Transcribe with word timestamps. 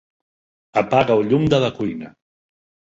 Apaga 0.83 1.19
el 1.19 1.29
llum 1.31 1.47
de 1.57 1.61
la 1.67 1.71
cuina. 1.79 2.13